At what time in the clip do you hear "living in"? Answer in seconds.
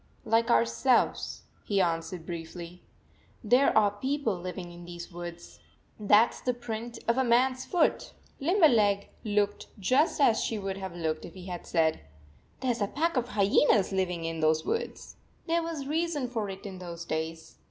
4.35-4.83, 13.91-14.39